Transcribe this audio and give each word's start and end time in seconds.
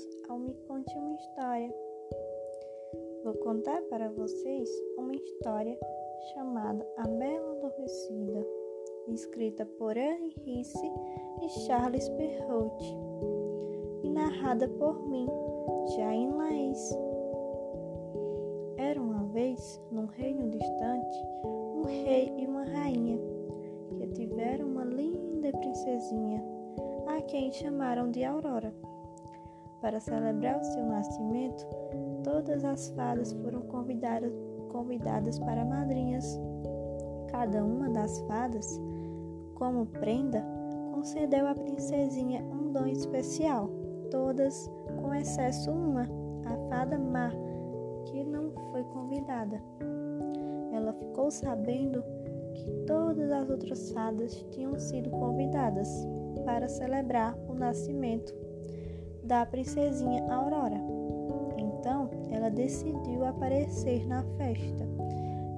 bem-vindos 0.00 0.08
ao 0.28 0.38
Me 0.38 0.54
Conte 0.66 0.96
uma 0.96 1.14
História. 1.14 1.74
Vou 3.24 3.34
contar 3.34 3.80
para 3.82 4.08
vocês 4.10 4.68
uma 4.96 5.14
história 5.14 5.78
chamada 6.32 6.86
A 6.96 7.06
Bela 7.06 7.52
Adormecida, 7.52 8.46
escrita 9.08 9.66
por 9.78 9.96
Anne 9.98 10.34
Risse 10.44 10.90
e 11.42 11.48
Charles 11.66 12.08
Perrault 12.10 12.82
e 14.02 14.08
narrada 14.10 14.68
por 14.68 15.06
mim, 15.08 15.26
Jain 15.96 16.30
Laís. 16.30 16.96
Era 18.78 19.00
uma 19.00 19.24
vez, 19.32 19.80
num 19.90 20.06
reino 20.06 20.48
distante, 20.48 21.16
um 21.44 21.82
rei 21.84 22.32
e 22.38 22.46
uma 22.46 22.64
rainha 22.64 23.18
que 23.98 24.06
tiveram 24.08 24.66
uma 24.66 24.84
linda 24.84 25.52
princesinha, 25.52 26.42
a 27.06 27.20
quem 27.22 27.52
chamaram 27.52 28.10
de 28.10 28.24
Aurora. 28.24 28.72
Para 29.80 29.98
celebrar 29.98 30.60
o 30.60 30.64
seu 30.64 30.84
nascimento, 30.84 31.66
todas 32.22 32.64
as 32.64 32.90
fadas 32.90 33.32
foram 33.32 33.62
convidadas, 33.62 34.32
convidadas 34.70 35.38
para 35.38 35.64
madrinhas. 35.64 36.38
Cada 37.30 37.64
uma 37.64 37.88
das 37.88 38.20
fadas, 38.22 38.78
como 39.54 39.86
prenda, 39.86 40.44
concedeu 40.92 41.46
à 41.46 41.54
princesinha 41.54 42.42
um 42.42 42.72
dom 42.72 42.86
especial, 42.86 43.70
todas 44.10 44.70
com 45.00 45.14
excesso 45.14 45.70
uma, 45.70 46.02
a 46.44 46.68
fada 46.68 46.98
má, 46.98 47.30
que 48.04 48.22
não 48.22 48.52
foi 48.70 48.84
convidada. 48.84 49.62
Ela 50.72 50.92
ficou 50.92 51.30
sabendo 51.30 52.04
que 52.54 52.70
todas 52.86 53.30
as 53.30 53.48
outras 53.48 53.90
fadas 53.92 54.34
tinham 54.50 54.78
sido 54.78 55.08
convidadas 55.08 55.88
para 56.44 56.68
celebrar 56.68 57.34
o 57.48 57.54
nascimento 57.54 58.34
da 59.30 59.46
princesinha 59.46 60.26
Aurora. 60.34 60.74
Então 61.56 62.10
ela 62.32 62.50
decidiu 62.50 63.24
aparecer 63.24 64.04
na 64.08 64.24
festa 64.36 64.84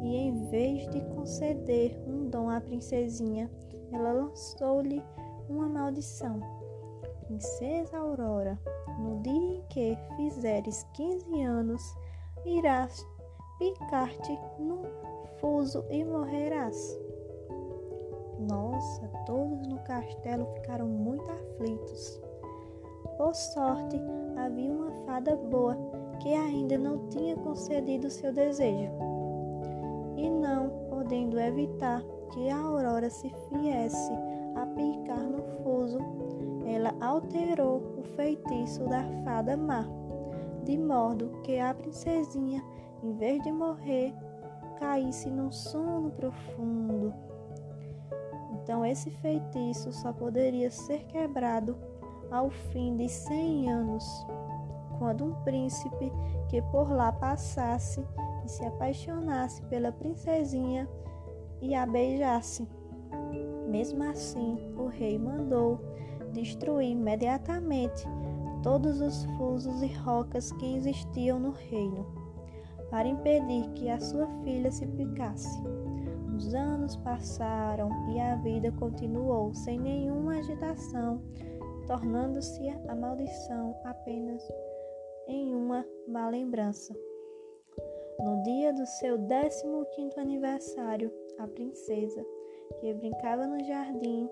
e, 0.02 0.14
em 0.14 0.44
vez 0.50 0.86
de 0.90 1.00
conceder 1.14 1.98
um 2.06 2.28
dom 2.28 2.50
à 2.50 2.60
princesinha, 2.60 3.50
ela 3.90 4.12
lançou-lhe 4.12 5.02
uma 5.48 5.66
maldição. 5.70 6.38
Princesa 7.24 7.96
Aurora, 7.96 8.60
no 8.98 9.22
dia 9.22 9.56
em 9.56 9.62
que 9.70 9.96
fizeres 10.16 10.86
15 10.92 11.42
anos, 11.42 11.82
irás 12.44 13.02
picar-te 13.58 14.38
no 14.58 14.82
fuso 15.40 15.82
e 15.88 16.04
morrerás. 16.04 16.76
Nossa, 18.38 19.08
todos 19.24 19.66
no 19.66 19.78
castelo 19.78 20.44
ficaram 20.56 20.86
muito 20.86 21.30
aflitos. 21.30 22.31
Por 23.16 23.34
sorte, 23.34 24.00
havia 24.36 24.72
uma 24.72 24.90
fada 25.06 25.36
boa 25.36 25.76
que 26.20 26.34
ainda 26.34 26.78
não 26.78 27.08
tinha 27.08 27.36
concedido 27.36 28.10
seu 28.10 28.32
desejo. 28.32 28.92
E 30.16 30.30
não 30.30 30.70
podendo 30.88 31.38
evitar 31.38 32.02
que 32.32 32.48
a 32.48 32.58
aurora 32.58 33.10
se 33.10 33.32
viesse 33.50 34.12
a 34.54 34.66
picar 34.66 35.22
no 35.22 35.42
fuso, 35.62 35.98
ela 36.66 36.94
alterou 37.00 37.82
o 37.98 38.02
feitiço 38.16 38.84
da 38.84 39.04
fada 39.24 39.56
má, 39.56 39.84
de 40.64 40.78
modo 40.78 41.30
que 41.42 41.58
a 41.58 41.74
princesinha, 41.74 42.62
em 43.02 43.12
vez 43.12 43.42
de 43.42 43.50
morrer, 43.50 44.14
caísse 44.78 45.28
num 45.28 45.50
sono 45.50 46.10
profundo. 46.10 47.12
Então, 48.52 48.86
esse 48.86 49.10
feitiço 49.10 49.92
só 49.92 50.12
poderia 50.12 50.70
ser 50.70 51.04
quebrado 51.06 51.76
ao 52.32 52.48
fim 52.48 52.96
de 52.96 53.08
cem 53.10 53.70
anos, 53.70 54.04
quando 54.98 55.24
um 55.26 55.34
príncipe 55.44 56.10
que 56.48 56.62
por 56.62 56.90
lá 56.90 57.12
passasse 57.12 58.02
e 58.44 58.48
se 58.48 58.64
apaixonasse 58.64 59.62
pela 59.66 59.92
princesinha 59.92 60.88
e 61.60 61.74
a 61.74 61.84
beijasse. 61.84 62.66
Mesmo 63.68 64.02
assim, 64.04 64.58
o 64.76 64.86
rei 64.86 65.18
mandou 65.18 65.78
destruir 66.32 66.92
imediatamente 66.92 68.04
todos 68.62 69.00
os 69.00 69.24
fusos 69.36 69.82
e 69.82 69.92
rocas 69.92 70.52
que 70.52 70.74
existiam 70.74 71.38
no 71.38 71.50
reino, 71.50 72.06
para 72.90 73.08
impedir 73.08 73.68
que 73.74 73.90
a 73.90 74.00
sua 74.00 74.26
filha 74.42 74.70
se 74.70 74.86
picasse. 74.86 75.62
Os 76.34 76.54
anos 76.54 76.96
passaram 76.96 77.90
e 78.10 78.18
a 78.18 78.36
vida 78.36 78.72
continuou 78.72 79.52
sem 79.52 79.78
nenhuma 79.78 80.38
agitação 80.38 81.20
tornando-se 81.86 82.68
a 82.88 82.94
maldição 82.94 83.78
apenas 83.84 84.42
em 85.26 85.54
uma 85.54 85.86
má 86.06 86.28
lembrança. 86.28 86.94
No 88.20 88.42
dia 88.42 88.72
do 88.72 88.86
seu 88.86 89.18
15 89.18 90.20
aniversário, 90.20 91.12
a 91.38 91.46
princesa, 91.46 92.24
que 92.80 92.94
brincava 92.94 93.46
no 93.46 93.62
jardim, 93.64 94.28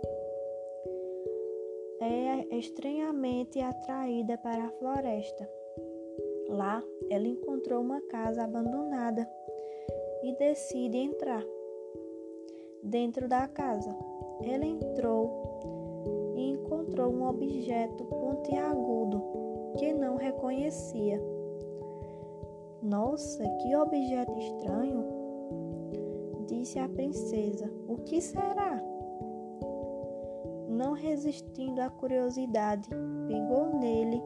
é 2.01 2.57
estranhamente 2.57 3.61
atraída 3.61 4.39
para 4.39 4.65
a 4.65 4.71
floresta. 4.71 5.49
Lá, 6.49 6.83
ela 7.11 7.27
encontrou 7.27 7.81
uma 7.81 8.01
casa 8.03 8.43
abandonada 8.43 9.29
e 10.23 10.35
decide 10.37 10.99
entrar. 10.99 11.45
Dentro 12.83 13.29
da 13.29 13.47
casa, 13.47 13.95
ela 14.43 14.65
entrou 14.65 15.80
encontrou 16.71 17.13
um 17.13 17.27
objeto 17.27 18.05
pontiagudo 18.05 19.21
que 19.77 19.93
não 19.93 20.17
reconhecia. 20.17 21.21
Nossa, 22.81 23.43
que 23.43 23.75
objeto 23.75 24.39
estranho! 24.39 25.05
Disse 26.47 26.79
a 26.79 26.89
princesa: 26.89 27.69
O 27.89 27.97
que 27.97 28.21
será? 28.21 28.81
Não 30.69 30.93
resistindo 30.93 31.81
à 31.81 31.91
curiosidade, 31.91 32.89
pegou 33.27 33.77
nele 33.81 34.23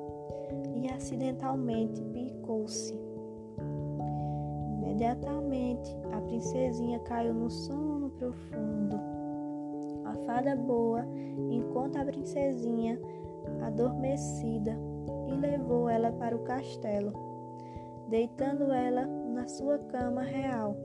e 0.74 0.88
acidentalmente 0.88 2.02
picou-se. 2.12 2.94
Imediatamente 4.82 5.96
a 6.12 6.20
princesinha 6.20 6.98
caiu 7.00 7.32
no 7.32 7.50
sono 7.50 8.10
profundo 8.10 9.23
fada 10.12 10.54
boa 10.56 11.06
encontra 11.50 12.02
a 12.02 12.04
princesinha 12.04 13.00
adormecida 13.62 14.76
e 15.28 15.34
levou 15.34 15.88
ela 15.88 16.12
para 16.12 16.36
o 16.36 16.40
castelo, 16.40 17.12
deitando 18.08 18.72
ela 18.72 19.06
na 19.06 19.46
sua 19.46 19.78
cama 19.78 20.22
real. 20.22 20.76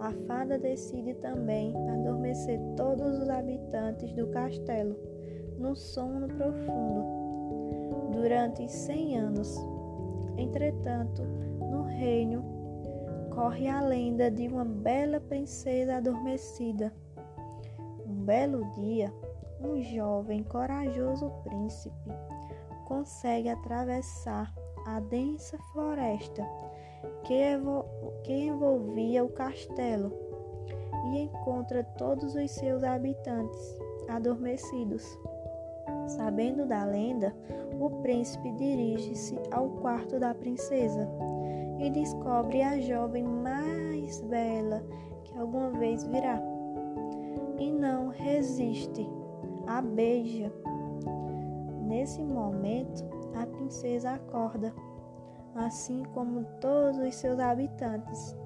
A 0.00 0.12
fada 0.26 0.58
decide 0.58 1.14
também 1.14 1.74
adormecer 1.90 2.60
todos 2.76 3.18
os 3.18 3.28
habitantes 3.28 4.12
do 4.12 4.28
castelo 4.28 4.96
no 5.58 5.74
sono 5.74 6.28
profundo 6.28 7.04
durante 8.12 8.70
cem 8.70 9.18
anos. 9.18 9.56
Entretanto, 10.36 11.22
no 11.70 11.82
reino 11.82 12.44
corre 13.30 13.68
a 13.68 13.80
lenda 13.80 14.30
de 14.30 14.46
uma 14.46 14.64
bela 14.64 15.20
princesa 15.20 15.96
adormecida 15.96 16.92
belo 18.28 18.62
dia, 18.72 19.10
um 19.58 19.82
jovem 19.82 20.42
corajoso 20.42 21.30
príncipe 21.44 22.12
consegue 22.84 23.48
atravessar 23.48 24.54
a 24.86 25.00
densa 25.00 25.56
floresta 25.72 26.46
que, 27.24 27.42
que 28.24 28.32
envolvia 28.34 29.24
o 29.24 29.30
castelo 29.30 30.12
e 31.10 31.20
encontra 31.20 31.82
todos 31.96 32.34
os 32.34 32.50
seus 32.50 32.84
habitantes 32.84 33.78
adormecidos. 34.10 35.18
Sabendo 36.06 36.66
da 36.66 36.84
lenda, 36.84 37.34
o 37.80 37.88
príncipe 38.02 38.52
dirige-se 38.52 39.38
ao 39.50 39.70
quarto 39.80 40.20
da 40.20 40.34
princesa 40.34 41.08
e 41.78 41.88
descobre 41.88 42.60
a 42.60 42.78
jovem 42.78 43.24
mais 43.24 44.20
bela 44.20 44.84
que 45.24 45.38
alguma 45.38 45.70
vez 45.70 46.04
virá 46.04 46.47
e 47.58 47.70
não 47.70 48.08
resiste, 48.08 49.08
a 49.66 49.82
beija. 49.82 50.52
Nesse 51.82 52.22
momento, 52.22 53.04
a 53.34 53.46
princesa 53.46 54.12
acorda, 54.12 54.72
assim 55.54 56.02
como 56.14 56.44
todos 56.60 56.98
os 56.98 57.14
seus 57.14 57.38
habitantes. 57.38 58.36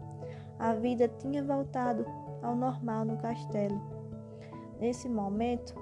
A 0.58 0.74
vida 0.74 1.08
tinha 1.08 1.42
voltado 1.42 2.06
ao 2.42 2.54
normal 2.54 3.04
no 3.04 3.16
castelo. 3.18 3.80
Nesse 4.80 5.08
momento, 5.08 5.74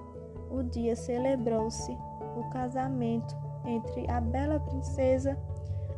o 0.51 0.63
dia 0.63 0.97
celebrou-se 0.97 1.93
o 2.37 2.51
casamento 2.51 3.35
entre 3.65 4.11
a 4.11 4.21
bela 4.21 4.59
princesa 4.61 5.39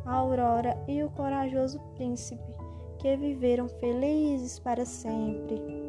Aurora 0.05 0.77
e 0.85 1.01
o 1.01 1.09
corajoso 1.11 1.79
príncipe, 1.95 2.43
que 2.99 3.15
viveram 3.15 3.69
felizes 3.69 4.59
para 4.59 4.85
sempre. 4.85 5.82